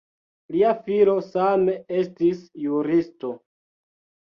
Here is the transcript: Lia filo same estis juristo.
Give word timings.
Lia 0.53 0.71
filo 0.87 1.13
same 1.25 1.77
estis 1.99 2.41
juristo. 2.65 3.35